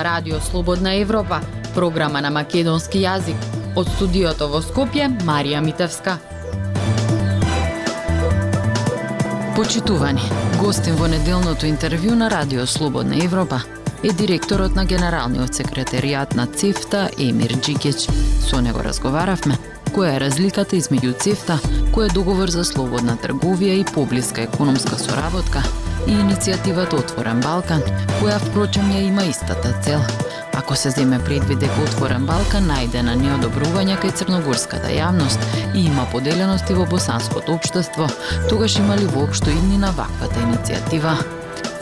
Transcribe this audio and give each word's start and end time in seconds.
ова 0.00 0.04
радио 0.04 0.40
Слободна 0.40 0.94
Европа, 0.94 1.40
програма 1.74 2.20
на 2.20 2.30
македонски 2.30 3.02
јазик. 3.04 3.36
Од 3.76 3.88
студиото 3.96 4.46
во 4.48 4.62
Скопје, 4.64 5.10
Марија 5.28 5.60
Митевска. 5.60 6.16
Почитувани, 9.56 10.24
гостин 10.60 10.96
во 10.96 11.08
неделното 11.08 11.66
интервју 11.66 12.14
на 12.14 12.30
Радио 12.30 12.66
Слободна 12.66 13.20
Европа 13.24 13.60
е 14.02 14.12
директорот 14.12 14.74
на 14.74 14.84
Генералниот 14.84 15.52
секретаријат 15.52 16.34
на 16.34 16.46
ЦЕФТА 16.46 17.10
Емир 17.18 17.60
Джикич. 17.60 18.08
Со 18.40 18.60
него 18.60 18.80
разговаравме 18.82 19.58
која 19.92 20.16
е 20.16 20.20
разликата 20.24 20.76
измеѓу 20.76 21.12
ЦЕФТА, 21.18 21.60
кој 21.92 22.08
е 22.08 22.14
договор 22.14 22.48
за 22.48 22.64
слободна 22.64 23.18
трговија 23.20 23.76
и 23.82 23.84
поблиска 23.84 24.48
економска 24.48 24.96
соработка, 24.96 25.62
и 26.06 26.12
иницијативата 26.12 26.98
Отворен 26.98 27.40
Балкан, 27.40 27.82
која 28.20 28.38
впрочем 28.42 28.92
ја 28.92 29.00
има 29.08 29.24
истата 29.24 29.72
цел. 29.82 30.00
Ако 30.54 30.76
се 30.76 30.90
земе 30.90 31.18
предвид 31.24 31.58
дека 31.58 31.82
Отворен 31.82 32.26
Балкан 32.26 32.68
најде 32.68 33.02
на 33.02 33.16
неодобрување 33.16 33.98
кај 34.02 34.14
црногорската 34.22 34.92
јавност 34.92 35.44
и 35.74 35.86
има 35.86 36.06
поделености 36.12 36.74
во 36.74 36.86
босанското 36.86 37.54
општество, 37.58 38.08
тогаш 38.48 38.78
има 38.78 38.96
ли 38.96 39.04
воопшто 39.04 39.50
иднина 39.50 39.92
ваквата 39.96 40.40
иницијатива? 40.46 41.39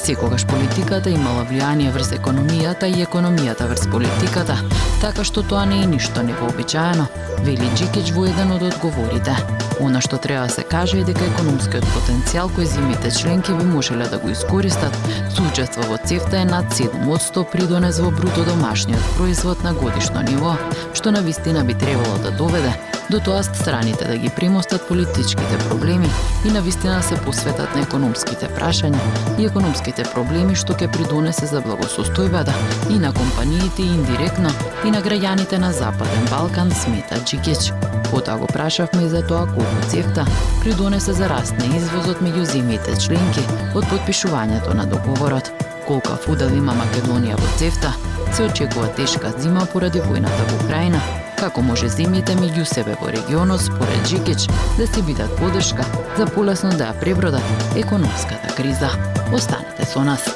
Секогаш 0.08 0.46
политиката 0.48 1.10
имала 1.12 1.42
влијание 1.44 1.90
врз 1.92 2.14
економијата 2.16 2.88
и 2.88 3.02
економијата 3.04 3.66
врз 3.68 3.82
политиката, 3.92 4.54
така 5.02 5.20
што 5.20 5.42
тоа 5.44 5.66
не 5.68 5.82
е 5.82 5.88
ништо 5.90 6.22
невообичаено, 6.24 7.04
вели 7.44 7.68
Джикич 7.76 8.14
во 8.16 8.24
еден 8.24 8.54
од 8.56 8.64
одговорите. 8.70 9.36
Она 9.84 10.00
што 10.00 10.16
треба 10.16 10.46
да 10.48 10.54
се 10.54 10.64
каже 10.64 11.02
е 11.02 11.04
дека 11.04 11.28
економскиот 11.28 11.84
потенцијал 11.92 12.48
кој 12.56 12.72
земите 12.72 13.12
членки 13.12 13.52
би 13.52 13.68
можеле 13.68 14.08
да 14.08 14.16
го 14.16 14.32
искористат, 14.32 14.96
сучество 15.28 15.84
во 15.92 16.00
ЦЕФТА 16.00 16.40
е 16.40 16.44
над 16.56 16.72
7% 16.72 17.44
придонес 17.52 18.00
во 18.00 18.08
бруто 18.10 18.48
домашниот 18.48 19.12
производ 19.18 19.60
на 19.62 19.74
годишно 19.74 20.24
ниво, 20.24 20.56
што 20.94 21.12
на 21.12 21.20
вистина 21.20 21.68
би 21.68 21.74
требало 21.74 22.16
да 22.24 22.32
доведе 22.32 22.72
до 23.10 23.20
тоа 23.20 23.42
страните 23.42 24.04
да 24.04 24.16
ги 24.16 24.30
премостат 24.30 24.88
политичките 24.88 25.58
проблеми 25.68 26.10
и 26.44 26.50
на 26.50 26.60
вистина 26.60 26.96
да 26.96 27.02
се 27.02 27.16
посветат 27.16 27.74
на 27.74 27.82
економските 27.82 28.48
прашања 28.56 29.00
и 29.38 29.46
економските 29.46 30.04
проблеми 30.14 30.56
што 30.56 30.76
ќе 30.76 30.90
придонесе 30.92 31.46
за 31.46 31.62
благосостојбата 31.64 32.52
да, 32.52 32.54
и 32.90 32.98
на 32.98 33.12
компаниите 33.12 33.82
и 33.82 33.94
индиректно 33.94 34.50
и 34.84 34.90
на 34.90 35.02
граѓаните 35.02 35.58
на 35.58 35.72
Западен 35.72 36.24
Балкан, 36.30 36.70
смета 36.70 37.20
Джикич. 37.24 37.72
Потоа 38.10 38.36
го 38.36 38.46
прашавме 38.46 39.04
и 39.04 39.08
за 39.08 39.22
тоа 39.26 39.46
колку 39.46 39.88
цефта 39.88 40.26
придонесе 40.62 41.12
за 41.12 41.28
раст 41.28 41.56
на 41.58 41.76
извозот 41.76 42.20
меѓу 42.20 42.44
земјите 42.44 42.98
членки 43.00 43.44
од 43.74 43.84
подпишувањето 43.88 44.74
на 44.74 44.86
договорот. 44.86 45.52
Колка 45.88 46.16
фудал 46.20 46.52
има 46.52 46.76
Македонија 46.76 47.40
во 47.40 47.48
цефта, 47.56 47.94
се 48.32 48.44
очекува 48.44 48.92
тешка 48.96 49.32
зима 49.38 49.64
поради 49.72 50.00
војната 50.04 50.44
во 50.50 50.64
Украина, 50.64 51.00
како 51.38 51.62
може 51.62 51.88
земјите 51.92 52.34
меѓу 52.38 52.64
себе 52.66 52.96
во 53.00 53.12
регионот 53.14 53.62
според 53.62 54.06
Джикич 54.08 54.48
да 54.78 54.86
се 54.86 55.02
бидат 55.06 55.30
подршка 55.38 55.86
за 56.16 56.26
полесно 56.26 56.72
да 56.74 56.90
ја 56.90 57.00
пребродат 57.00 57.76
економската 57.76 58.54
криза. 58.56 58.90
Останете 59.32 59.86
со 59.86 60.02
нас. 60.04 60.26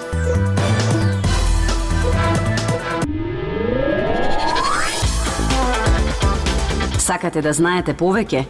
Сакате 6.99 7.43
да 7.43 7.53
знаете 7.53 7.95
повеќе? 7.95 8.45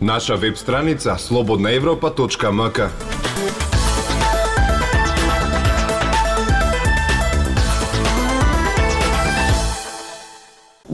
Наша 0.00 0.36
веб 0.36 0.56
страница 0.58 1.16
slobodnaevropa.mk 1.18 3.13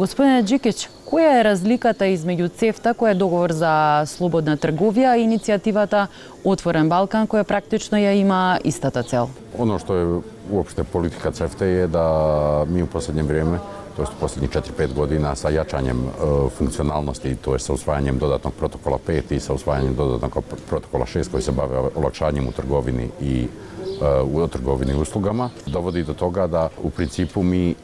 Господине 0.00 0.41
Джикич, 0.43 0.87
која 1.05 1.34
е 1.37 1.43
разликата 1.44 2.06
измеѓу 2.09 2.47
ЦЕФТА, 2.56 2.94
која 2.97 3.11
е 3.12 3.19
договор 3.21 3.53
за 3.53 3.72
слободна 4.09 4.55
трговија, 4.56 5.19
и 5.19 5.27
иницијативата 5.27 6.06
Отворен 6.41 6.88
Балкан, 6.88 7.28
која 7.28 7.44
практично 7.44 8.00
ја 8.00 8.15
има 8.16 8.38
истата 8.65 9.03
цел? 9.05 9.28
Оно 9.59 9.77
што 9.77 9.99
е 10.00 10.06
уопште 10.49 10.88
политика 10.88 11.34
ЦЕФТА 11.37 11.69
е 11.84 11.87
да 11.87 12.06
ми 12.72 12.81
у 12.83 12.88
последње 12.88 13.27
време 13.28 13.61
to 13.97 14.03
jest 14.03 14.43
u 14.43 14.47
4-5 14.47 14.94
година 14.94 15.34
sa 15.37 15.50
јачањем 15.50 15.99
e, 16.00 16.49
funkcionalnosti, 16.56 17.37
to 17.37 17.59
со 17.59 17.75
усвајањем 17.75 18.17
usvajanjem 18.17 18.53
протокола 18.59 18.99
5 19.06 19.34
и 19.37 19.41
со 19.41 19.55
усвајањем 19.55 19.94
dodatnog 19.94 20.44
протокола 20.71 21.05
6 21.05 21.28
кој 21.28 21.41
се 21.41 21.53
бави 21.53 21.75
олакшањем 21.94 22.49
у 22.49 22.53
трговини 22.53 23.11
и 23.21 23.49
у 24.00 24.49
трговини 24.49 24.94
услугама 24.94 25.50
доводи 25.66 26.03
до 26.03 26.15
тога 26.15 26.47
да 26.47 26.71
у 26.83 26.91
принципу 26.91 27.43
ми 27.43 27.77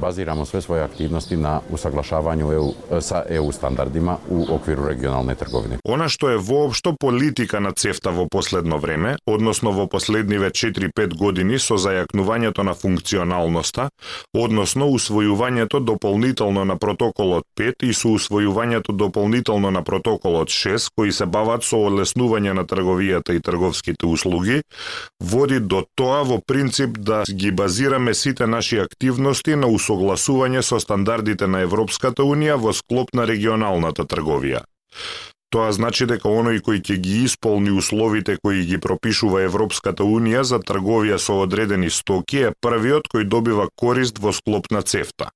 базирамо 0.00 0.46
све 0.46 0.60
своје 0.60 0.84
активности 0.84 1.36
на 1.36 1.60
usaglašavanju 1.72 2.46
EU, 2.46 3.00
са 3.00 3.24
EU 3.30 3.52
стандардима 3.52 4.18
у 4.28 4.54
оквиру 4.54 4.88
регионалне 4.88 5.34
трговини. 5.34 5.78
Она 5.84 6.08
што 6.08 6.30
е 6.30 6.36
воопшто 6.36 6.96
политика 7.00 7.60
на 7.60 7.72
ЦЕФТА 7.72 8.10
во 8.10 8.26
последно 8.28 8.78
време, 8.78 9.16
односно 9.26 9.72
во 9.72 9.86
последниве 9.86 10.50
4-5 10.50 11.16
години 11.18 11.58
со 11.58 11.74
зајакнувањето 11.74 12.62
на 12.62 12.74
функционалноста, 12.74 13.90
односно 14.34 14.86
усвојувањето 14.86 15.80
дополнително 15.80 16.64
на 16.64 16.76
протоколот 16.76 17.44
5 17.58 17.82
и 17.82 17.92
со 17.92 18.08
усвојувањето 18.08 18.92
дополнително 18.92 19.70
на 19.70 19.82
протоколот 19.82 20.48
6 20.48 20.88
кои 20.96 21.12
се 21.12 21.26
бават 21.26 21.64
со 21.64 21.76
олеснување 21.76 22.52
на 22.52 22.64
трговијата 22.64 23.36
и 23.36 23.40
трговските 23.40 24.06
услуги, 24.06 24.62
во 25.20 25.41
води 25.42 25.58
до 25.58 25.82
тоа 25.98 26.22
во 26.22 26.38
принцип 26.38 26.98
да 26.98 27.24
ги 27.26 27.50
базираме 27.50 28.14
сите 28.14 28.46
наши 28.46 28.78
активности 28.78 29.56
на 29.58 29.66
усогласување 29.66 30.62
со 30.62 30.78
стандардите 30.78 31.48
на 31.50 31.64
Европската 31.66 32.22
Унија 32.22 32.60
во 32.62 32.70
склоп 32.70 33.10
на 33.18 33.26
регионалната 33.26 34.06
трговија. 34.06 34.62
Тоа 35.52 35.72
значи 35.74 36.06
дека 36.06 36.30
оној 36.30 36.62
кој 36.62 36.78
ќе 36.86 36.96
ги 37.02 37.16
исполни 37.26 37.74
условите 37.74 38.38
кои 38.38 38.62
ги 38.70 38.78
пропишува 38.78 39.42
Европската 39.42 40.06
Унија 40.06 40.46
за 40.46 40.62
трговија 40.62 41.18
со 41.18 41.42
одредени 41.42 41.90
стоки 41.90 42.46
е 42.46 42.54
првиот 42.62 43.10
кој 43.10 43.26
добива 43.26 43.66
корист 43.74 44.22
во 44.22 44.32
склоп 44.32 44.70
на 44.70 44.82
ЦЕФТА. 44.82 45.32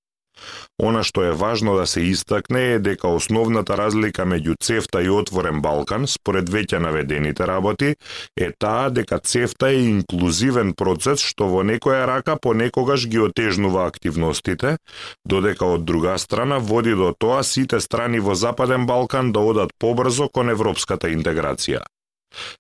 Она 0.79 1.03
што 1.03 1.23
е 1.25 1.33
важно 1.33 1.77
да 1.77 1.87
се 1.87 2.01
истакне 2.01 2.63
е 2.75 2.79
дека 2.79 3.09
основната 3.09 3.77
разлика 3.77 4.27
меѓу 4.29 4.57
ЦЕФТА 4.61 5.03
и 5.03 5.11
Отворен 5.11 5.63
Балкан, 5.65 6.07
според 6.07 6.51
веќе 6.51 6.79
наведените 6.79 7.47
работи, 7.47 7.95
е 8.37 8.51
таа 8.53 8.91
дека 8.91 9.19
ЦЕФТА 9.19 9.73
е 9.73 9.83
инклузивен 9.89 10.75
процес 10.75 11.25
што 11.25 11.49
во 11.49 11.65
некоја 11.65 12.05
рака 12.07 12.37
понекогаш 12.37 13.09
ги 13.09 13.19
отежнува 13.25 13.87
активностите, 13.87 14.77
додека 15.25 15.67
од 15.67 15.85
друга 15.85 16.19
страна 16.19 16.59
води 16.59 16.95
до 16.95 17.15
тоа 17.17 17.43
сите 17.43 17.81
страни 17.81 18.21
во 18.21 18.35
Западен 18.35 18.87
Балкан 18.87 19.33
да 19.33 19.41
одат 19.41 19.73
побрзо 19.79 20.29
кон 20.29 20.51
европската 20.51 21.09
интеграција. 21.09 21.87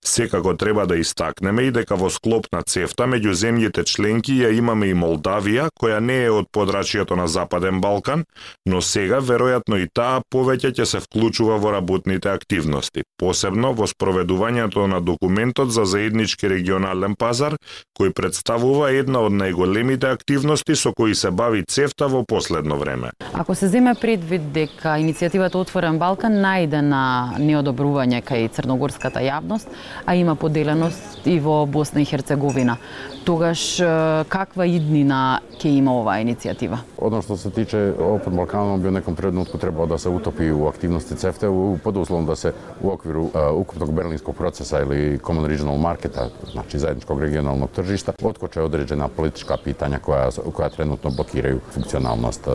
Секако 0.04 0.56
треба 0.56 0.86
да 0.86 0.96
истакнеме 0.96 1.62
и 1.68 1.70
дека 1.70 1.96
во 1.96 2.10
склоп 2.10 2.46
на 2.52 2.62
ЦЕФТА 2.62 3.06
меѓу 3.10 3.34
земјите 3.34 3.84
членки 3.84 4.36
ја 4.40 4.52
имаме 4.56 4.90
и 4.90 4.94
Молдавија, 4.94 5.68
која 5.80 6.00
не 6.00 6.18
е 6.24 6.30
од 6.30 6.48
подрачјето 6.54 7.16
на 7.16 7.28
Западен 7.28 7.80
Балкан, 7.80 8.24
но 8.66 8.80
сега 8.80 9.20
веројатно 9.20 9.80
и 9.82 9.88
таа 9.92 10.22
повеќе 10.32 10.72
ќе 10.76 10.84
се 10.84 11.00
вклучува 11.00 11.58
во 11.58 11.72
работните 11.74 12.30
активности, 12.30 13.04
посебно 13.18 13.72
во 13.72 13.86
спроведувањето 13.86 14.86
на 14.86 15.00
документот 15.00 15.72
за 15.72 15.84
заеднички 15.84 16.48
регионален 16.48 17.16
пазар, 17.18 17.56
кој 17.98 18.12
представува 18.12 18.90
една 18.92 19.24
од 19.26 19.32
најголемите 19.32 20.10
активности 20.12 20.76
со 20.76 20.92
кои 20.92 21.14
се 21.14 21.30
бави 21.30 21.64
ЦЕФТА 21.64 22.08
во 22.08 22.24
последно 22.24 22.78
време. 22.78 23.10
Ако 23.32 23.54
се 23.54 23.68
земе 23.68 23.94
предвид 24.00 24.52
дека 24.52 24.96
иницијативата 25.00 25.56
Отворен 25.56 25.98
Балкан 25.98 26.38
најде 26.42 26.80
на 26.80 27.34
неодобрување 27.38 28.22
кај 28.24 28.50
црногорската 28.52 29.20
јавност, 29.24 29.65
а 30.06 30.14
има 30.14 30.36
поделеност 30.36 31.26
и 31.26 31.40
во 31.40 31.66
Босна 31.66 32.02
и 32.02 32.04
Херцеговина. 32.04 32.76
Тогаш 33.24 33.82
каква 34.28 34.66
иднина 34.66 35.40
ќе 35.58 35.72
има 35.78 35.96
оваа 35.98 36.22
иницијатива? 36.22 36.78
Одно 36.98 37.22
што 37.22 37.36
се 37.36 37.50
тиче 37.50 37.94
Опад 37.98 38.34
Балканом 38.34 38.80
би 38.80 38.90
неком 38.90 39.16
преднутку 39.16 39.58
требало 39.58 39.86
да 39.86 39.98
се 39.98 40.08
утопи 40.08 40.52
у 40.52 40.68
активности 40.68 41.16
ЦЕФТЕ 41.16 41.48
под 41.82 41.96
условом 41.96 42.26
да 42.26 42.36
се 42.36 42.52
у 42.82 42.88
оквиру 42.90 43.30
укупnog 43.34 43.90
берлинскog 43.90 44.36
процеса 44.36 44.82
или 44.82 45.18
Common 45.18 45.46
Regional 45.46 45.78
Marketa, 45.78 46.30
значи 46.52 46.78
заедничког 46.78 47.20
регионалnog 47.20 47.70
тржишта, 47.70 48.12
откоче 48.22 48.60
одреđena 48.60 49.08
политичка 49.08 49.56
питања 49.64 49.98
која 49.98 50.30
која 50.52 50.70
тренутно 50.76 51.10
блокирају 51.10 51.58
функционалност 51.74 52.46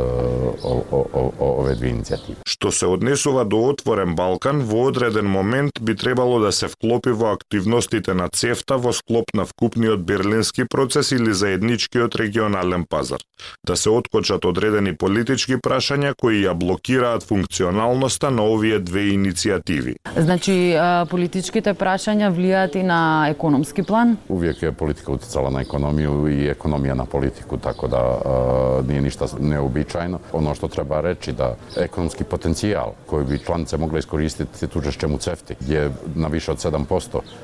ове 1.40 1.75
две 1.75 1.92
иницијативи. 1.92 2.48
Што 2.48 2.72
се 2.72 2.86
однесува 2.86 3.44
до 3.44 3.60
Отворен 3.74 4.16
Балкан, 4.16 4.62
во 4.62 4.88
одреден 4.88 5.25
момент 5.25 5.72
би 5.81 5.96
требало 5.96 6.40
да 6.40 6.52
се 6.52 6.68
вклучи 6.68 6.90
вклопи 6.91 7.11
во 7.11 7.31
активностите 7.31 8.13
на 8.13 8.27
ЦЕФТА 8.27 8.75
во 8.77 8.91
склоп 8.91 9.31
на 9.33 9.45
вкупниот 9.45 10.01
берлински 10.03 10.65
процес 10.67 11.11
или 11.11 11.31
заедничкиот 11.31 12.15
регионален 12.15 12.83
пазар, 12.85 13.19
да 13.63 13.77
се 13.77 13.89
откочат 13.89 14.45
одредени 14.45 14.91
политички 14.95 15.55
прашања 15.55 16.11
кои 16.19 16.43
ја 16.43 16.53
блокираат 16.53 17.23
функционалноста 17.23 18.31
на 18.31 18.43
овие 18.43 18.79
две 18.79 19.13
иницијативи. 19.15 19.95
Значи, 20.17 20.75
политичките 21.09 21.73
прашања 21.73 22.27
влијаат 22.35 22.75
и 22.75 22.83
на 22.83 23.29
економски 23.31 23.83
план? 23.83 24.17
Увијек 24.27 24.67
е 24.67 24.71
политика 24.75 25.15
утицала 25.15 25.49
на 25.49 25.63
економију 25.63 26.27
и 26.27 26.51
економија 26.51 26.93
на 26.93 27.05
политику, 27.05 27.57
така 27.57 27.88
да 27.88 28.03
а, 28.03 28.83
nije 28.83 29.01
ништа 29.01 29.31
необичајно. 29.39 30.19
Оно 30.33 30.55
што 30.55 30.67
треба 30.67 30.99
речи 31.01 31.31
да 31.31 31.55
економски 31.77 32.27
потенцијал 32.27 32.99
кој 33.07 33.23
би 33.23 33.39
чланице 33.39 33.79
могле 33.79 34.03
искористити 34.03 34.67
учешќем 34.67 35.15
у 35.15 35.17
ЦЕФТИ 35.17 35.55
е 35.71 35.89
на 36.15 36.27
више 36.27 36.51
од 36.51 36.59
7%. 36.59 36.81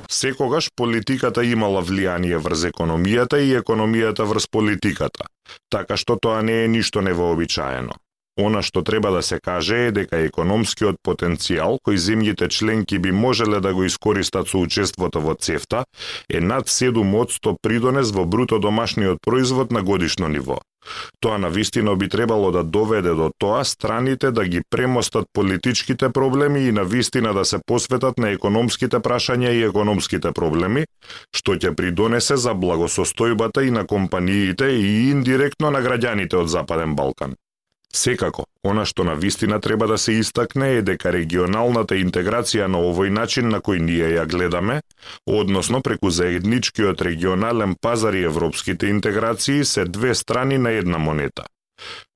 Секогаш 0.09 0.69
политиката 0.75 1.43
имала 1.43 1.81
влијание 1.83 2.37
врз 2.37 2.67
економијата 2.71 3.41
и 3.43 3.55
економијата 3.59 4.25
врз 4.25 4.47
политиката, 4.51 5.29
така 5.69 5.97
што 5.97 6.17
тоа 6.21 6.41
не 6.41 6.63
е 6.63 6.67
ништо 6.67 7.01
невообичаено. 7.01 7.93
Она 8.37 8.61
што 8.61 8.83
треба 8.85 9.11
да 9.11 9.21
се 9.21 9.39
каже 9.39 9.87
е 9.87 9.91
дека 9.91 10.21
економскиот 10.29 11.01
потенцијал 11.01 11.79
кој 11.81 11.97
земјите 11.97 12.49
членки 12.53 12.99
би 13.01 13.11
можеле 13.11 13.59
да 13.59 13.73
го 13.73 13.83
искористат 13.83 14.47
со 14.47 14.61
учеството 14.61 15.21
во 15.21 15.33
ЦЕФТА 15.33 15.85
е 16.29 16.39
над 16.41 16.69
7% 16.69 17.57
придонес 17.61 18.11
во 18.11 18.25
бруто 18.25 18.59
домашниот 18.59 19.17
производ 19.25 19.71
на 19.71 19.81
годишно 19.81 20.27
ниво. 20.27 20.59
Тоа 21.19 21.37
на 21.37 21.49
вистина 21.49 21.95
би 21.95 22.09
требало 22.09 22.51
да 22.51 22.63
доведе 22.63 23.09
до 23.09 23.31
тоа 23.37 23.63
страните 23.65 24.31
да 24.31 24.45
ги 24.45 24.61
премостат 24.69 25.25
политичките 25.33 26.09
проблеми 26.09 26.59
и 26.59 26.71
на 26.71 26.83
вистина 26.83 27.33
да 27.33 27.45
се 27.45 27.57
посветат 27.65 28.17
на 28.17 28.29
економските 28.29 28.99
прашања 28.99 29.51
и 29.51 29.63
економските 29.63 30.31
проблеми, 30.31 30.85
што 31.35 31.57
ќе 31.57 31.73
придонесе 31.75 32.37
за 32.37 32.53
благосостојбата 32.53 33.65
и 33.67 33.71
на 33.71 33.87
компаниите 33.87 34.69
и 34.69 35.09
индиректно 35.09 35.71
на 35.71 35.81
граѓаните 35.81 36.35
од 36.35 36.49
Западен 36.49 36.95
Балкан. 36.95 37.35
Секако, 37.93 38.45
она 38.63 38.85
што 38.85 39.03
на 39.03 39.15
вистина 39.15 39.59
треба 39.61 39.87
да 39.87 39.97
се 39.97 40.13
истакне 40.19 40.69
е 40.77 40.81
дека 40.81 41.11
регионалната 41.11 41.95
интеграција 41.95 42.67
на 42.67 42.81
овој 42.83 43.09
начин 43.09 43.49
на 43.49 43.61
кој 43.63 43.79
ние 43.79 44.09
ја 44.17 44.25
гледаме, 44.27 44.81
односно 45.25 45.81
преку 45.81 46.11
заедничкиот 46.11 47.01
регионален 47.01 47.75
пазар 47.81 48.13
и 48.13 48.23
европските 48.23 48.87
интеграции 48.87 49.65
се 49.65 49.85
две 49.85 50.15
страни 50.15 50.57
на 50.57 50.71
една 50.71 50.97
монета. 50.97 51.47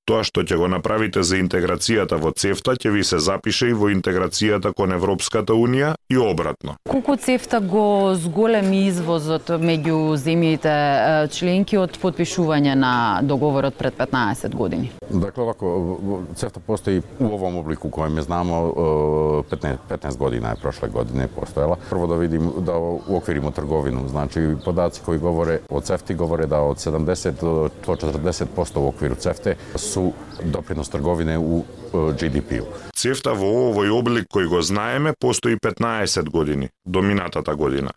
Тоа 0.09 0.23
што 0.25 0.41
ќе 0.41 0.57
го 0.57 0.65
направите 0.65 1.21
за 1.21 1.37
интеграцијата 1.37 2.17
во 2.17 2.31
ЦЕФТА 2.33 2.73
ќе 2.81 2.89
ви 2.89 3.03
се 3.05 3.19
запише 3.21 3.67
и 3.69 3.75
во 3.77 3.91
интеграцијата 3.93 4.71
кон 4.73 4.95
Европската 4.95 5.53
Унија 5.53 5.91
и 6.09 6.17
обратно. 6.17 6.73
Колку 6.89 7.13
ЦЕФТА 7.21 7.59
го 7.61 7.83
зголеми 8.17 8.87
извозот 8.87 9.51
меѓу 9.61 10.17
земјите 10.17 10.73
членки 11.29 11.77
од 11.77 11.99
подпишување 12.01 12.73
на 12.81 12.93
договорот 13.21 13.77
пред 13.77 13.93
15 13.99 14.55
години? 14.57 14.89
Дакле, 15.05 15.43
овако, 15.43 16.23
ЦЕФТА 16.33 16.65
постои 16.65 17.03
у 17.19 17.29
овом 17.37 17.61
облику 17.61 17.93
кој 17.93 18.09
ме 18.09 18.25
знамо 18.25 18.63
15, 19.53 19.85
15 19.85 20.17
година 20.17 20.55
е 20.57 20.61
прошле 20.61 20.89
година 20.89 21.27
постоела. 21.27 21.77
Прво 21.91 22.07
да 22.07 22.17
видим 22.17 22.49
да 22.65 22.73
уоквиримо 22.73 23.51
трговину, 23.51 24.07
значи 24.07 24.57
подаци 24.65 25.05
кои 25.05 25.21
говоре 25.21 25.61
од 25.69 25.85
ЦЕФТИ 25.85 26.17
говоре 26.17 26.49
да 26.49 26.65
од 26.65 26.81
70 26.81 27.37
до 27.37 27.69
40% 27.85 28.81
во 28.81 28.87
оквиру 28.89 29.15
ЦЕФТЕ 29.15 29.57
су 29.77 30.00
допринос 30.43 30.89
трговине 30.89 31.37
у 31.37 31.63
GDP-у. 31.93 32.67
Цефта 32.95 33.33
во 33.37 33.49
овој 33.69 33.91
облик 33.93 34.29
кој 34.31 34.49
го 34.51 34.61
знаеме 34.61 35.13
постои 35.19 35.57
15 35.57 36.29
години, 36.29 36.69
до 36.85 37.01
минатата 37.01 37.55
година. 37.55 37.91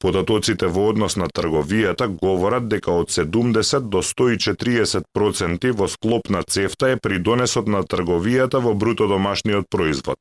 Податоците 0.00 0.66
во 0.66 0.88
однос 0.90 1.16
на 1.16 1.28
трговијата 1.28 2.08
говорат 2.08 2.68
дека 2.68 2.92
од 2.92 3.10
70 3.10 3.88
до 3.92 4.02
140% 4.02 5.72
во 5.72 5.88
склоп 5.88 6.30
на 6.30 6.42
цефта 6.42 6.92
е 6.92 7.00
придонесот 7.02 7.68
на 7.68 7.82
трговијата 7.82 8.60
во 8.60 8.74
бруто 8.74 9.06
домашниот 9.08 9.70
производ, 9.70 10.18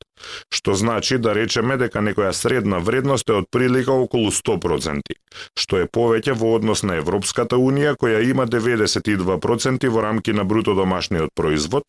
што 0.54 0.76
значи 0.76 1.18
да 1.18 1.34
речеме 1.34 1.78
дека 1.78 2.00
некоја 2.00 2.34
средна 2.34 2.80
вредност 2.80 3.30
е 3.30 3.40
од 3.42 3.50
прилика 3.52 3.92
околу 3.92 4.32
100%, 4.32 5.18
што 5.58 5.82
е 5.82 5.88
повеќе 5.88 6.38
во 6.38 6.56
однос 6.56 6.84
на 6.84 7.00
Европската 7.02 7.58
Унија 7.58 7.96
која 7.98 8.22
има 8.30 8.46
92% 8.46 9.90
во 9.90 10.02
рамки 10.02 10.34
на 10.34 10.46
бруто 10.46 10.76
домашниот 10.76 11.34
производ, 11.36 11.84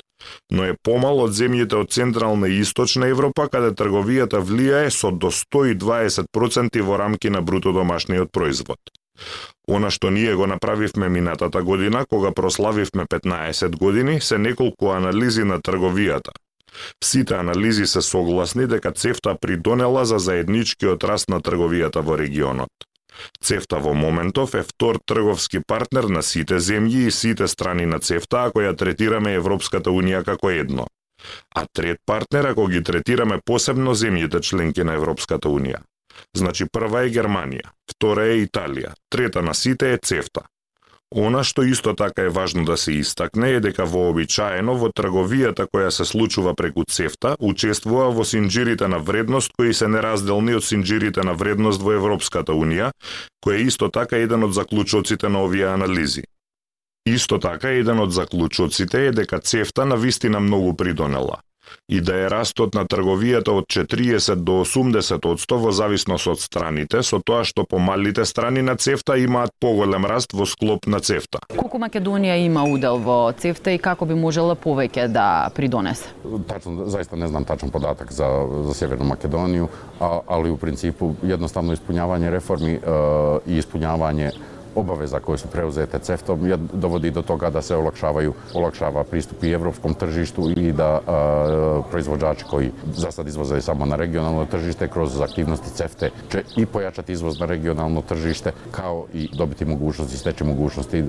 но 0.51 0.65
е 0.65 0.77
помал 0.83 1.25
од 1.25 1.37
земјите 1.37 1.77
од 1.81 1.91
Централна 1.91 2.49
и 2.49 2.61
Источна 2.61 3.09
Европа 3.13 3.49
каде 3.49 3.73
трговијата 3.77 4.41
влијае 4.41 4.91
со 4.91 5.11
до 5.11 5.31
120% 5.31 6.83
во 6.83 6.97
рамки 6.97 7.31
на 7.31 7.43
бруто 7.43 7.73
домашниот 7.73 8.33
производ. 8.33 8.79
Она 9.69 9.91
што 9.91 10.11
ние 10.11 10.35
го 10.35 10.47
направивме 10.47 11.09
минатата 11.09 11.63
година, 11.63 12.05
кога 12.09 12.33
прославивме 12.33 13.07
15 13.07 13.77
години, 13.77 14.21
се 14.21 14.39
неколку 14.39 14.91
анализи 14.91 15.45
на 15.45 15.61
трговијата. 15.61 16.33
Сите 17.05 17.35
анализи 17.35 17.87
се 17.87 18.03
согласни 18.03 18.67
дека 18.67 18.93
ЦЕФТА 18.93 19.37
придонела 19.41 20.05
за 20.05 20.19
заедничкиот 20.19 21.05
раст 21.05 21.29
на 21.29 21.41
трговијата 21.41 22.01
во 22.01 22.17
регионот. 22.17 22.92
ЦЕФТА 23.41 23.79
во 23.79 23.95
моментов 23.95 24.55
е 24.55 24.63
втор 24.63 24.99
трговски 25.07 25.61
партнер 25.67 26.05
на 26.05 26.23
сите 26.23 26.61
земји 26.61 27.07
и 27.09 27.11
сите 27.11 27.49
страни 27.49 27.87
на 27.87 28.01
ЦЕФТА 28.01 28.45
ако 28.49 28.65
ја 28.65 28.77
третираме 28.77 29.35
Европската 29.35 29.91
Унија 29.91 30.25
како 30.25 30.51
едно. 30.51 30.87
А 31.55 31.67
трет 31.73 32.01
партнер 32.07 32.45
ако 32.45 32.67
ги 32.67 32.83
третираме 32.83 33.41
посебно 33.45 33.95
земјите 33.95 34.41
членки 34.41 34.85
на 34.85 34.95
Европската 34.95 35.49
Унија. 35.49 35.83
Значи 36.37 36.67
прва 36.73 37.05
е 37.07 37.13
Германија, 37.13 37.73
втора 37.91 38.27
е 38.33 38.43
Италија, 38.47 38.95
трета 39.11 39.43
на 39.43 39.55
сите 39.55 39.93
е 39.93 39.99
ЦЕФТА. 39.99 40.47
Она 41.15 41.43
што 41.45 41.63
исто 41.69 41.93
така 41.93 42.23
е 42.23 42.29
важно 42.33 42.65
да 42.65 42.77
се 42.77 42.93
истакне 42.93 43.51
е 43.53 43.61
дека 43.61 43.85
вообичаено 43.85 44.73
во 44.81 44.89
трговијата 44.89 45.67
која 45.69 45.91
се 45.93 46.07
случува 46.09 46.55
преку 46.57 46.85
ЦЕФТА 46.89 47.37
учествува 47.39 48.09
во 48.17 48.25
синџирите 48.25 48.89
на 48.89 48.99
вредност 48.99 49.53
кои 49.53 49.75
се 49.75 49.89
неразделни 49.93 50.57
од 50.57 50.65
синџирите 50.65 51.21
на 51.21 51.35
вредност 51.35 51.85
во 51.85 51.93
Европската 51.93 52.57
Унија, 52.57 52.91
кој 53.45 53.61
е 53.61 53.69
исто 53.69 53.91
така 53.93 54.17
еден 54.25 54.49
од 54.49 54.57
заклучоците 54.57 55.29
на 55.29 55.45
овие 55.45 55.69
анализи. 55.69 56.25
Исто 57.05 57.39
така 57.39 57.77
еден 57.77 58.01
од 58.01 58.13
заклучоците 58.13 59.07
е 59.07 59.13
дека 59.13 59.41
ЦЕФТА 59.41 59.85
на 59.85 59.97
вистина 59.97 60.41
многу 60.41 60.77
придонела 60.77 61.43
и 61.89 62.01
да 62.01 62.17
е 62.25 62.31
растот 62.31 62.75
на 62.75 62.85
трговијата 62.89 63.53
од 63.53 63.67
40 63.69 64.43
до 64.45 64.63
80 64.65 65.27
одсто 65.29 65.59
во 65.59 65.73
зависност 65.73 66.27
од 66.27 66.41
страните, 66.41 67.03
со 67.03 67.21
тоа 67.21 67.45
што 67.45 67.65
помалите 67.69 68.25
страни 68.25 68.63
на 68.63 68.77
ЦЕФТА 68.77 69.19
имаат 69.25 69.53
поголем 69.61 70.07
раст 70.07 70.33
во 70.33 70.47
склоп 70.47 70.87
на 70.87 71.01
ЦЕФТА. 71.01 71.43
Колку 71.57 71.79
Македонија 71.83 72.39
има 72.45 72.65
удел 72.65 72.99
во 73.03 73.33
ЦЕФТА 73.33 73.77
и 73.77 73.83
како 73.83 74.07
би 74.07 74.15
можела 74.15 74.57
повеќе 74.57 75.09
да 75.13 75.51
придонесе? 75.55 76.13
Тачно, 76.49 76.87
заиста 76.87 77.17
не 77.17 77.29
знам 77.29 77.45
тачен 77.45 77.71
податок 77.71 78.13
за, 78.13 78.29
за 78.69 78.75
Северна 78.75 79.07
Македонија, 79.15 79.69
а, 80.01 80.21
али 80.37 80.51
у 80.51 80.57
принципу 80.57 81.15
едноставно 81.23 81.77
исполнявање 81.77 82.33
реформи 82.33 82.79
е, 82.79 82.81
и 83.47 83.61
исполнявање 83.61 84.33
обавеза 84.75 85.21
кои 85.21 85.39
се 85.39 85.51
преузете 85.51 85.99
цефтом 85.99 86.45
ја 86.49 86.57
доводи 86.57 87.11
до 87.11 87.23
тога 87.23 87.51
да 87.51 87.63
се 87.63 87.75
олакшавају 87.75 88.33
олакшава 88.55 89.05
приступ 89.05 89.45
и 89.45 89.53
европском 89.53 89.95
тржишту 89.95 90.51
и 90.57 90.73
да 90.73 91.01
а, 91.07 91.83
производачи 91.91 92.45
кои 92.51 92.73
за 92.95 93.13
сад 93.13 93.29
извозат 93.29 93.65
само 93.65 93.87
на 93.87 93.99
регионално 93.99 94.47
тржиште 94.47 94.89
кроз 94.89 95.21
активности 95.21 95.71
цефте 95.71 96.11
че 96.31 96.45
и 96.57 96.67
појачат 96.67 97.11
извоз 97.11 97.41
на 97.41 97.49
регионално 97.49 98.03
тржиште 98.03 98.53
као 98.71 99.07
и 99.15 99.29
добити 99.37 99.65
могуćности 99.65 100.17
стече 100.17 100.45
могуќности 100.45 101.03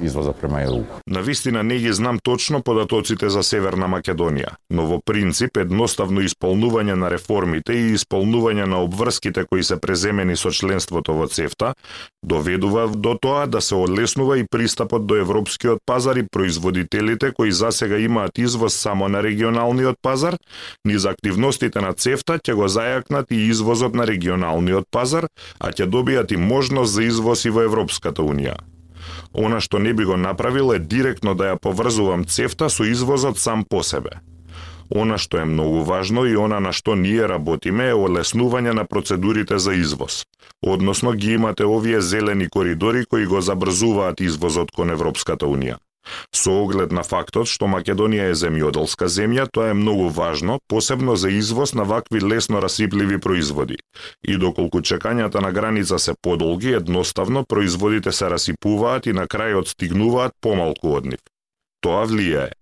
извоза 0.00 0.32
према 0.32 0.62
ЕУ. 0.62 0.84
На 1.06 1.20
вистина 1.22 1.62
не 1.62 1.76
ги 1.76 1.92
знам 1.92 2.18
точно 2.22 2.62
податоците 2.62 3.30
за 3.30 3.42
Северна 3.42 3.88
Македонија, 3.88 4.54
но 4.70 4.86
во 4.86 5.00
принцип 5.04 5.56
едноставно 5.56 6.22
исполнување 6.22 6.94
на 6.94 7.10
реформите 7.10 7.72
и 7.72 7.94
исполнување 7.96 8.66
на 8.66 8.82
обврските 8.84 9.44
кои 9.44 9.64
се 9.64 9.80
преземени 9.80 10.36
со 10.36 10.50
членството 10.50 11.14
во 11.14 11.26
ЦЕФТА 11.26 11.74
доведува 12.22 12.79
доведува 12.86 13.00
до 13.00 13.18
тоа 13.18 13.46
да 13.46 13.60
се 13.60 13.74
олеснува 13.74 14.38
и 14.38 14.44
пристапот 14.50 15.06
до 15.06 15.16
европскиот 15.16 15.78
пазар 15.86 16.16
и 16.16 16.26
производителите 16.32 17.32
кои 17.32 17.52
засега 17.52 17.98
имаат 17.98 18.38
извоз 18.38 18.74
само 18.74 19.08
на 19.08 19.22
регионалниот 19.22 19.96
пазар, 20.02 20.36
низ 20.84 21.04
активностите 21.04 21.80
на 21.80 21.92
ЦЕФТА 21.92 22.38
ќе 22.38 22.54
го 22.54 22.68
зајакнат 22.68 23.30
и 23.30 23.48
извозот 23.48 23.94
на 23.94 24.06
регионалниот 24.06 24.86
пазар, 24.90 25.26
а 25.58 25.70
ќе 25.70 25.86
добијат 25.86 26.32
и 26.32 26.36
можност 26.36 26.92
за 26.92 27.02
извоз 27.04 27.44
и 27.44 27.50
во 27.50 27.62
Европската 27.62 28.22
Унија. 28.22 28.56
Она 29.32 29.60
што 29.60 29.78
не 29.78 29.94
би 29.94 30.04
го 30.04 30.16
направил 30.16 30.72
е 30.74 30.78
директно 30.78 31.34
да 31.34 31.54
ја 31.54 31.58
поврзувам 31.58 32.24
ЦЕФТА 32.24 32.70
со 32.70 32.84
извозот 32.84 33.38
сам 33.38 33.64
по 33.64 33.82
себе. 33.82 34.20
Она 34.90 35.18
што 35.18 35.38
е 35.38 35.44
многу 35.44 35.84
важно 35.86 36.24
и 36.26 36.34
она 36.36 36.60
на 36.60 36.72
што 36.72 36.94
ние 36.94 37.28
работиме 37.30 37.90
е 37.90 37.94
олеснување 37.94 38.72
на 38.74 38.84
процедурите 38.84 39.58
за 39.58 39.74
извоз. 39.74 40.24
Односно 40.62 41.12
ги 41.12 41.32
имате 41.32 41.64
овие 41.64 42.00
зелени 42.00 42.48
коридори 42.48 43.04
кои 43.04 43.26
го 43.26 43.40
забрзуваат 43.40 44.20
извозот 44.20 44.70
кон 44.74 44.90
Европската 44.90 45.46
Унија. 45.46 45.78
Со 46.32 46.52
оглед 46.62 46.92
на 46.96 47.02
фактот 47.06 47.48
што 47.52 47.68
Македонија 47.70 48.30
е 48.32 48.36
земјоделска 48.42 49.08
земја, 49.16 49.46
тоа 49.52 49.70
е 49.70 49.78
многу 49.78 50.08
важно, 50.08 50.58
посебно 50.68 51.16
за 51.16 51.30
извоз 51.30 51.74
на 51.74 51.84
вакви 51.84 52.20
лесно 52.20 52.62
расипливи 52.64 53.18
производи. 53.20 53.76
И 54.24 54.36
доколку 54.36 54.80
чекањата 54.80 55.40
на 55.40 55.52
граница 55.52 55.98
се 55.98 56.14
подолги, 56.22 56.72
едноставно 56.80 57.44
производите 57.44 58.12
се 58.12 58.30
расипуваат 58.30 59.06
и 59.06 59.12
на 59.12 59.26
крајот 59.26 59.68
стигнуваат 59.76 60.32
помалку 60.40 60.96
од 60.96 61.12
нив. 61.14 61.22
Тоа 61.80 62.06
влијае. 62.06 62.59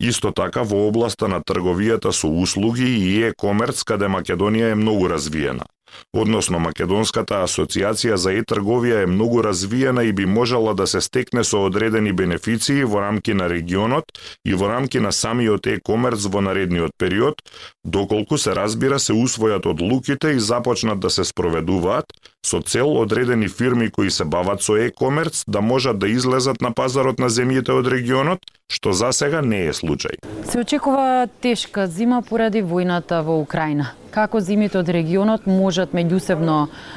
Исто 0.00 0.30
така 0.30 0.62
во 0.62 0.86
областа 0.86 1.26
на 1.28 1.40
трговијата 1.42 2.12
со 2.12 2.28
услуги 2.30 2.86
и 2.86 3.22
е-комерц 3.26 3.82
каде 3.82 4.06
Македонија 4.06 4.70
е 4.70 4.78
многу 4.78 5.08
развиена. 5.10 5.66
Односно, 6.12 6.58
Македонската 6.62 7.40
асоциација 7.42 8.14
за 8.14 8.32
е-трговија 8.38 9.02
е 9.02 9.10
многу 9.10 9.42
развиена 9.42 10.04
и 10.04 10.12
би 10.12 10.26
можела 10.26 10.74
да 10.74 10.86
се 10.86 11.00
стекне 11.00 11.44
со 11.44 11.64
одредени 11.66 12.12
бенефиции 12.12 12.84
во 12.84 13.00
рамки 13.00 13.34
на 13.34 13.48
регионот 13.48 14.04
и 14.44 14.54
во 14.54 14.68
рамки 14.68 15.00
на 15.00 15.12
самиот 15.12 15.66
е-комерц 15.66 16.28
во 16.30 16.40
наредниот 16.40 16.92
период, 16.98 17.42
доколку 17.84 18.38
се 18.38 18.54
разбира 18.54 18.98
се 18.98 19.12
усвојат 19.12 19.66
одлуките 19.66 20.30
и 20.36 20.40
започнат 20.40 21.00
да 21.00 21.10
се 21.10 21.24
спроведуваат 21.24 22.06
со 22.42 22.60
цел 22.62 22.96
одредени 22.96 23.48
фирми 23.48 23.90
кои 23.90 24.10
се 24.10 24.24
бават 24.24 24.62
со 24.62 24.76
е-комерц 24.76 25.44
да 25.48 25.60
можат 25.60 25.98
да 25.98 26.08
излезат 26.08 26.60
на 26.60 26.72
пазарот 26.72 27.18
на 27.18 27.28
земјите 27.28 27.74
од 27.74 27.86
регионот, 27.86 28.38
што 28.70 28.92
за 28.92 29.12
сега 29.12 29.42
не 29.42 29.66
е 29.66 29.72
случај. 29.72 30.22
Се 30.46 30.60
очекува 30.60 31.28
тешка 31.40 31.86
зима 31.86 32.22
поради 32.22 32.62
војната 32.62 33.22
во 33.22 33.40
Украина 33.42 33.94
како 34.18 34.40
земјите 34.42 34.80
од 34.80 34.88
регионот 34.92 35.46
можат 35.46 35.94
меѓусебно 35.96 36.56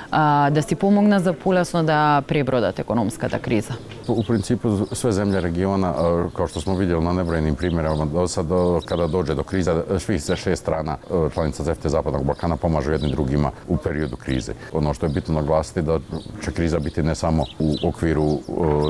а, 0.10 0.50
да 0.50 0.62
си 0.62 0.76
помогнат 0.76 1.24
за 1.24 1.34
полесно 1.34 1.84
да 1.86 2.22
пребродат 2.28 2.80
економската 2.80 3.40
криза? 3.40 3.78
У 4.08 4.24
принципу 4.24 4.88
све 4.98 5.12
земје 5.16 5.44
региона, 5.46 5.92
како 6.34 6.48
што 6.52 6.64
смо 6.64 6.76
видели 6.80 7.00
на 7.04 7.14
небројни 7.16 7.54
примери, 7.56 7.92
до 8.12 8.28
сад 8.28 8.52
када 8.86 9.08
доđe 9.08 9.36
до 9.36 9.44
криза, 9.44 9.84
свих 10.00 10.22
се 10.22 10.36
шест 10.36 10.64
страна 10.64 10.98
чланица 11.34 11.64
ЗЕФТЕ 11.64 11.90
Западnog 11.90 12.26
Балкана 12.26 12.58
помажу 12.58 12.92
едни 12.92 13.12
другима 13.12 13.52
у 13.68 13.78
периоду 13.78 14.18
кризе. 14.18 14.56
Оно 14.74 14.94
што 14.94 15.06
е 15.06 15.10
битно 15.10 15.41
нагласити 15.42 15.82
да 15.82 16.00
ќе 16.42 16.54
криза 16.56 16.80
бити 16.80 17.04
не 17.04 17.16
само 17.16 17.46
у 17.60 17.76
оквиру 17.88 18.42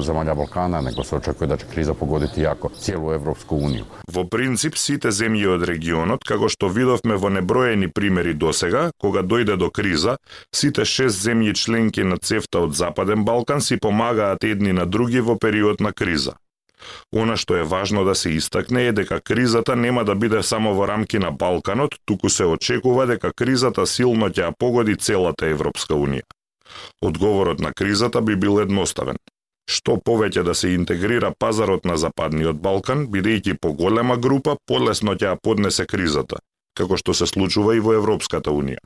земја 0.04 0.36
Балкана, 0.36 0.82
него 0.82 1.04
се 1.04 1.16
очекува 1.16 1.48
да 1.48 1.58
ќе 1.58 1.72
криза 1.72 1.94
погодити 1.94 2.44
јако 2.44 2.72
целу 2.76 3.14
Европску 3.16 3.56
унију. 3.56 3.88
Во 4.12 4.26
принцип, 4.28 4.78
сите 4.78 5.12
земји 5.12 5.48
од 5.56 5.66
регионот, 5.68 6.24
како 6.28 6.50
што 6.50 6.70
видовме 6.70 7.18
во 7.18 7.30
неброени 7.30 7.88
примери 7.88 8.34
досега, 8.34 8.92
кога 9.00 9.24
дојде 9.24 9.58
до 9.58 9.72
криза, 9.72 10.18
сите 10.56 10.86
шест 10.86 11.24
земји 11.26 11.56
членки 11.56 12.04
на 12.04 12.18
цефта 12.18 12.68
од 12.68 12.76
Западен 12.76 13.26
Балкан 13.26 13.62
си 13.62 13.80
помагаат 13.80 14.44
едни 14.44 14.72
на 14.74 14.86
други 14.86 15.20
во 15.20 15.38
период 15.40 15.82
на 15.82 15.94
криза. 15.94 16.36
Она 17.14 17.38
што 17.38 17.56
е 17.62 17.64
важно 17.64 18.04
да 18.06 18.16
се 18.16 18.32
истакне 18.38 18.88
е 18.88 18.92
дека 18.92 19.22
кризата 19.22 19.76
нема 19.76 20.06
да 20.06 20.16
биде 20.16 20.44
само 20.44 20.74
во 20.74 20.88
рамки 20.88 21.20
на 21.20 21.32
Балканот, 21.32 21.96
туку 22.06 22.30
се 22.30 22.46
очекува 22.46 23.06
дека 23.06 23.34
кризата 23.34 23.86
силно 23.88 24.30
ќе 24.30 24.54
погоди 24.58 24.96
целата 24.96 25.46
Европска 25.46 25.94
Унија. 25.94 26.26
Одговорот 27.02 27.60
на 27.60 27.74
кризата 27.74 28.22
би 28.22 28.36
бил 28.36 28.60
едноставен 28.62 29.18
што 29.72 29.98
повеќе 29.98 30.44
да 30.44 30.56
се 30.58 30.74
интегрира 30.76 31.32
пазарот 31.40 31.86
на 31.86 31.98
Западниот 31.98 32.60
Балкан, 32.62 33.06
бидејќи 33.14 33.58
поголема 33.62 34.18
група 34.18 34.58
полесно 34.68 35.16
ќе 35.16 35.32
ја 35.32 35.38
поднесе 35.44 35.86
кризата, 35.88 36.42
како 36.78 36.98
што 36.98 37.16
се 37.16 37.28
случува 37.30 37.76
и 37.78 37.84
во 37.84 37.96
Европската 38.00 38.52
Унија. 38.52 38.82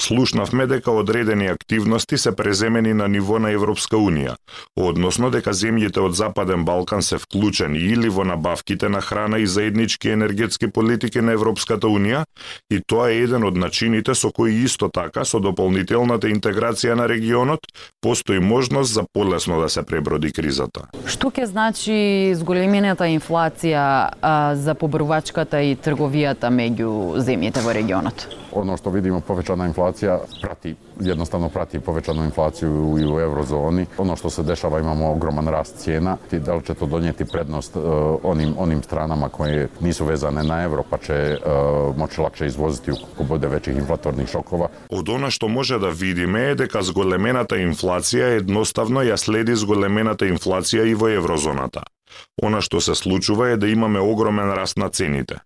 Слушнавме 0.00 0.66
дека 0.66 0.90
одредени 0.90 1.46
активности 1.46 2.18
се 2.18 2.36
преземени 2.36 2.94
на 2.94 3.08
ниво 3.08 3.38
на 3.38 3.50
Европска 3.52 3.98
Унија, 4.00 4.32
односно 4.80 5.28
дека 5.28 5.52
земјите 5.52 6.00
од 6.00 6.16
Западен 6.16 6.64
Балкан 6.64 7.04
се 7.04 7.18
вклучени 7.20 7.82
или 7.92 8.08
во 8.08 8.24
набавките 8.24 8.88
на 8.88 9.02
храна 9.04 9.38
и 9.38 9.46
заеднички 9.46 10.08
енергетски 10.08 10.70
политики 10.72 11.20
на 11.20 11.36
Европската 11.36 11.86
Унија, 11.86 12.24
и 12.72 12.80
тоа 12.80 13.10
е 13.10 13.20
еден 13.26 13.44
од 13.44 13.60
начините 13.60 14.16
со 14.16 14.32
кои 14.32 14.64
исто 14.64 14.88
така 14.88 15.28
со 15.28 15.36
дополнителната 15.36 16.32
интеграција 16.32 16.96
на 16.96 17.04
регионот 17.04 17.68
постои 18.00 18.40
можност 18.40 18.94
за 18.94 19.04
полесно 19.12 19.60
да 19.60 19.68
се 19.68 19.82
преброди 19.82 20.32
кризата. 20.32 20.88
Што 21.04 21.28
ќе 21.28 21.44
значи 21.44 22.32
зголемената 22.40 23.04
инфлација 23.04 23.84
а, 24.22 24.54
за 24.56 24.74
побрувачката 24.74 25.60
и 25.60 25.76
трговијата 25.76 26.48
меѓу 26.48 27.20
земјите 27.20 27.60
во 27.60 27.76
регионот? 27.76 28.39
Оно 28.52 28.76
што 28.76 28.90
видимо 28.90 29.20
повечана 29.20 29.68
инфлација 29.70 30.18
прати 30.40 30.76
едноставно 31.00 31.48
прати 31.50 31.80
повечану 31.80 32.26
инфлацију 32.28 33.00
и 33.00 33.04
у 33.06 33.18
еврозони. 33.18 33.86
Оно 33.98 34.16
што 34.16 34.30
се 34.30 34.42
дешава 34.42 34.80
имамо 34.80 35.12
огромен 35.12 35.48
раст 35.48 35.78
цена, 35.80 36.18
и 36.32 36.38
дали 36.38 36.60
ќе 36.60 36.74
тоа 36.74 36.88
донети 36.88 37.24
предност 37.24 37.76
оним 37.76 38.54
оним 38.58 38.82
странама 38.82 39.30
кои 39.30 39.68
не 39.80 39.92
се 39.92 40.04
везане 40.04 40.42
на 40.42 40.62
евро, 40.64 40.84
па 40.84 40.98
ќе 40.98 41.38
мочи 41.96 42.20
лакше 42.20 42.46
извозити 42.46 42.90
ако 42.90 43.24
биде 43.24 43.48
веќе 43.48 43.76
инфлаторни 43.78 44.26
шокова. 44.26 44.70
Од 44.90 45.08
она 45.08 45.30
што 45.30 45.48
може 45.48 45.78
да 45.78 45.90
видиме 45.90 46.50
е 46.50 46.54
дека 46.54 46.82
зголемената 46.82 47.56
инфлација 47.56 48.36
едноставно 48.40 49.04
ја 49.06 49.16
следи 49.16 49.54
зголемената 49.56 50.28
инфлација 50.28 50.86
и 50.86 50.94
во 50.94 51.08
еврозоната. 51.08 51.84
Она 52.42 52.60
што 52.60 52.80
се 52.80 52.94
случува 52.94 53.50
е 53.50 53.56
да 53.56 53.68
имаме 53.68 54.00
огромен 54.00 54.52
раст 54.52 54.76
на 54.76 54.90
цените. 54.90 55.38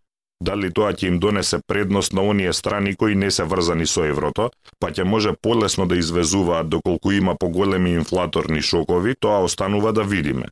Дали 0.42 0.72
тоа 0.72 0.92
ќе 0.92 1.08
им 1.08 1.18
донесе 1.18 1.60
предност 1.66 2.12
на 2.12 2.22
оние 2.22 2.52
страни 2.52 2.96
кои 2.96 3.14
не 3.14 3.30
се 3.30 3.44
врзани 3.44 3.86
со 3.86 4.04
еврото, 4.04 4.50
па 4.80 4.90
ќе 4.90 5.04
може 5.04 5.32
полесно 5.42 5.86
да 5.86 5.96
извезуваат 5.96 6.68
доколку 6.68 7.12
има 7.12 7.36
поголеми 7.40 7.94
инфлаторни 7.94 8.62
шокови, 8.62 9.14
тоа 9.20 9.44
останува 9.44 9.92
да 9.92 10.04
видиме. 10.04 10.46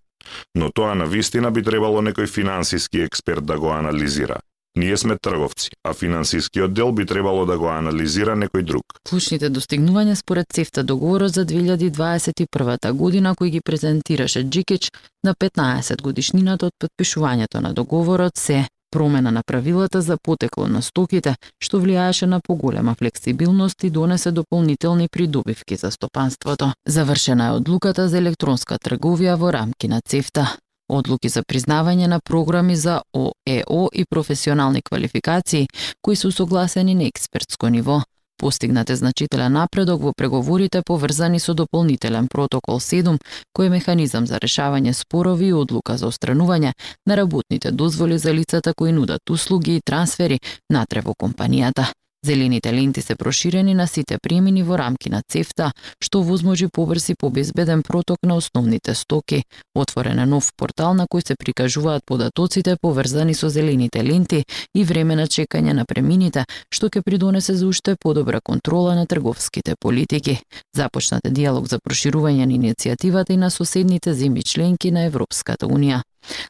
Но 0.55 0.71
тоа 0.71 0.95
на 0.95 1.07
вистина 1.07 1.51
би 1.51 1.63
требало 1.63 2.01
некој 2.01 2.27
финансиски 2.27 3.03
експерт 3.03 3.47
да 3.47 3.59
го 3.59 3.73
анализира. 3.73 4.39
Ние 4.77 4.97
сме 4.97 5.19
трговци, 5.19 5.71
а 5.85 5.93
финансискиот 5.93 6.75
дел 6.75 6.93
би 6.93 7.07
требало 7.07 7.45
да 7.47 7.59
го 7.59 7.69
анализира 7.69 8.33
некој 8.33 8.63
друг. 8.63 8.85
Клучните 9.09 9.51
достигнувања 9.51 10.15
според 10.15 10.47
ЦЕФТА 10.49 10.85
договорот 10.85 11.35
за 11.35 11.45
2021 11.45 12.93
година 12.93 13.35
кој 13.35 13.51
ги 13.51 13.61
презентираше 13.61 14.43
Джикич 14.49 14.89
на 15.25 15.35
15 15.35 16.03
годишнината 16.03 16.67
од 16.67 16.73
подпишувањето 16.81 17.61
на 17.61 17.75
договорот 17.75 18.39
се 18.39 18.65
промена 18.93 19.31
на 19.31 19.43
правилата 19.47 20.03
за 20.03 20.17
потекло 20.23 20.67
на 20.69 20.83
стоките, 20.83 21.35
што 21.65 21.81
влијаеше 21.81 22.27
на 22.27 22.41
поголема 22.41 22.95
флексибилност 22.95 23.85
и 23.85 23.91
донесе 23.91 24.31
дополнителни 24.31 25.09
придобивки 25.09 25.77
за 25.77 25.91
стопанството. 25.91 26.73
Завршена 26.89 27.47
е 27.47 27.57
одлуката 27.59 28.09
за 28.09 28.19
електронска 28.19 28.79
трговија 28.79 29.35
во 29.41 29.53
рамки 29.53 29.89
на 29.89 30.01
ЦЕФТА. 30.01 30.47
Одлуки 30.93 31.29
за 31.29 31.43
признавање 31.43 32.07
на 32.07 32.21
програми 32.21 32.77
за 32.77 33.01
ОЕО 33.17 33.89
и 33.95 34.05
професионални 34.05 34.83
квалификации, 34.83 35.69
кои 36.03 36.17
се 36.17 36.31
согласени 36.31 36.95
на 36.95 37.05
експертско 37.05 37.69
ниво. 37.69 38.03
Постигнат 38.43 38.91
е 38.91 38.97
значителен 38.97 39.53
напредок 39.53 40.01
во 40.03 40.13
преговорите 40.13 40.81
поврзани 40.83 41.39
со 41.41 41.55
дополнителен 41.55 42.27
протокол 42.27 42.81
7, 42.83 43.15
кој 43.55 43.71
е 43.71 43.75
механизам 43.77 44.27
за 44.27 44.43
решавање 44.43 44.97
спорови 44.99 45.53
и 45.53 45.55
одлука 45.55 45.95
за 45.97 46.11
остранување 46.11 46.73
на 47.07 47.17
работните 47.17 47.71
дозволи 47.71 48.19
за 48.19 48.35
лицата 48.35 48.75
кои 48.75 48.93
нудат 48.93 49.31
услуги 49.31 49.77
и 49.77 49.81
трансфери 49.81 50.41
натре 50.71 51.07
во 51.07 51.15
компанијата. 51.15 51.93
Зелените 52.27 52.73
ленти 52.73 53.03
се 53.03 53.17
проширени 53.17 53.75
на 53.75 53.87
сите 53.87 54.19
премини 54.19 54.63
во 54.63 54.77
рамки 54.79 55.11
на 55.11 55.23
ЦЕФТА, 55.29 55.73
што 55.99 56.23
возможи 56.23 56.69
побрз 56.69 57.09
и 57.09 57.15
побезбеден 57.19 57.83
проток 57.83 58.19
на 58.23 58.37
основните 58.37 58.95
стоки. 58.95 59.43
Отворен 59.75 60.19
е 60.19 60.27
нов 60.27 60.53
портал 60.57 60.95
на 60.95 61.09
кој 61.11 61.27
се 61.27 61.35
прикажуваат 61.35 62.07
податоците 62.07 62.77
поврзани 62.77 63.35
со 63.35 63.49
зелените 63.49 64.05
ленти 64.05 64.45
и 64.75 64.85
време 64.85 65.17
на 65.17 65.27
чекање 65.27 65.75
на 65.75 65.85
премините, 65.85 66.47
што 66.71 66.87
ќе 66.87 67.03
придонесе 67.03 67.59
за 67.59 67.67
уште 67.67 67.97
подобра 67.97 68.41
контрола 68.41 68.95
на 68.95 69.07
трговските 69.07 69.75
политики. 69.75 70.39
Започнат 70.77 71.27
е 71.27 71.31
диалог 71.31 71.67
за 71.67 71.83
проширување 71.83 72.47
на 72.47 72.55
иницијативата 72.55 73.35
и 73.35 73.37
на 73.37 73.51
соседните 73.51 74.15
земји 74.15 74.47
членки 74.47 74.95
на 74.95 75.11
Европската 75.11 75.67
Унија. 75.67 76.03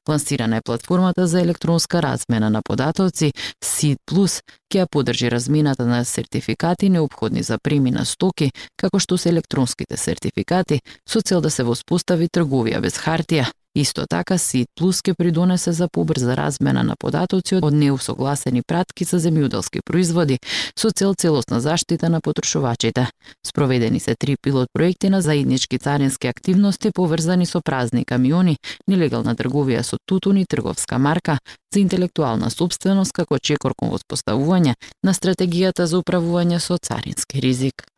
Лансирана 0.08 0.56
е 0.56 0.62
платформата 0.64 1.26
за 1.26 1.40
електронска 1.40 2.02
размена 2.02 2.50
на 2.50 2.62
податоци. 2.62 3.32
SEED 3.64 3.96
Plus, 4.10 4.42
ќе 4.72 4.82
ја 4.82 4.86
подржи 4.90 5.30
размената 5.30 5.86
на 5.86 6.04
сертификати 6.04 6.90
необходни 6.90 7.42
за 7.42 7.58
премина 7.58 8.04
стоки, 8.04 8.52
како 8.76 8.98
што 8.98 9.18
се 9.18 9.28
електронските 9.28 9.96
сертификати, 9.96 10.80
со 11.08 11.20
цел 11.20 11.40
да 11.40 11.50
се 11.50 11.62
воспостави 11.62 12.28
трговија 12.28 12.80
без 12.80 12.98
хартија, 12.98 13.50
Исто 13.74 14.06
така, 14.06 14.38
СИД 14.38 14.68
Плюс 14.76 15.02
ке 15.02 15.14
придонесе 15.14 15.72
за 15.72 15.88
побрза 15.88 16.36
размена 16.36 16.82
на 16.82 16.94
податоци 16.98 17.54
од 17.56 17.72
неусогласени 17.72 18.60
пратки 18.62 19.04
за 19.04 19.16
земјоделски 19.16 19.80
производи 19.80 20.38
со 20.76 20.90
цел 20.90 21.14
целосна 21.14 21.60
заштита 21.60 22.08
на 22.08 22.20
потрошувачите. 22.20 23.08
Спроведени 23.46 24.00
се 24.00 24.14
три 24.14 24.36
пилот 24.42 24.68
проекти 24.72 25.08
на 25.08 25.22
заеднички 25.22 25.78
царински 25.78 26.26
активности 26.26 26.90
поврзани 26.90 27.46
со 27.46 27.62
празни 27.64 28.04
камиони, 28.04 28.58
нелегална 28.86 29.34
трговија 29.34 29.80
со 29.82 29.96
тутун 30.04 30.36
и 30.36 30.44
трговска 30.44 30.98
марка, 30.98 31.38
за 31.72 31.80
интелектуална 31.80 32.50
собственост 32.50 33.12
како 33.12 33.38
чекор 33.38 33.72
кон 33.74 33.88
воспоставување 33.88 34.74
на 35.02 35.14
стратегијата 35.16 35.88
за 35.88 35.96
управување 35.96 36.60
со 36.60 36.76
царински 36.76 37.40
ризик. 37.40 37.88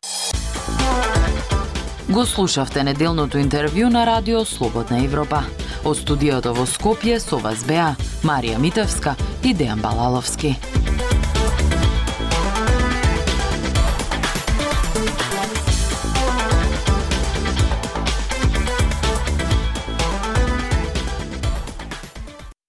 Го 2.09 2.25
слушавте 2.25 2.83
неделното 2.83 3.37
интервју 3.37 3.89
на 3.89 4.05
Радио 4.05 4.45
Слободна 4.45 5.03
Европа. 5.03 5.43
Од 5.85 5.99
студиото 6.01 6.55
во 6.57 6.63
Скопје 6.65 7.19
со 7.21 7.37
вас 7.37 7.61
беа 7.69 7.91
Марија 8.25 8.57
Митевска 8.57 9.13
и 9.45 9.53
Дејан 9.53 9.85
Балаловски. 9.85 10.55